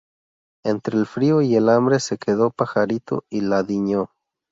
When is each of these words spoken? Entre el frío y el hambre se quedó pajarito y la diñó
Entre 0.63 0.97
el 0.97 1.05
frío 1.05 1.43
y 1.43 1.55
el 1.55 1.69
hambre 1.69 1.99
se 1.99 2.17
quedó 2.17 2.49
pajarito 2.49 3.23
y 3.29 3.41
la 3.41 3.61
diñó 3.61 4.09